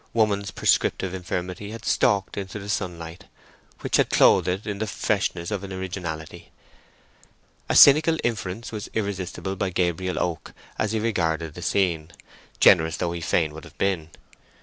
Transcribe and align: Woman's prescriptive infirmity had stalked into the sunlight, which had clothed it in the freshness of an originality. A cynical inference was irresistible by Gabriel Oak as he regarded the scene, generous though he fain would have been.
Woman's 0.13 0.49
prescriptive 0.49 1.13
infirmity 1.13 1.69
had 1.69 1.85
stalked 1.85 2.35
into 2.35 2.57
the 2.57 2.69
sunlight, 2.69 3.25
which 3.81 3.97
had 3.97 4.09
clothed 4.09 4.47
it 4.47 4.65
in 4.65 4.79
the 4.79 4.87
freshness 4.87 5.51
of 5.51 5.63
an 5.63 5.71
originality. 5.71 6.51
A 7.69 7.75
cynical 7.75 8.17
inference 8.23 8.71
was 8.71 8.89
irresistible 8.95 9.55
by 9.55 9.69
Gabriel 9.69 10.17
Oak 10.17 10.53
as 10.79 10.93
he 10.93 10.99
regarded 10.99 11.53
the 11.53 11.61
scene, 11.61 12.09
generous 12.59 12.97
though 12.97 13.11
he 13.11 13.21
fain 13.21 13.53
would 13.53 13.63
have 13.63 13.77
been. 13.77 14.09